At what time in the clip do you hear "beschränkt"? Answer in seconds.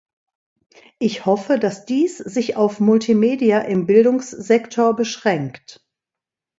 4.95-5.85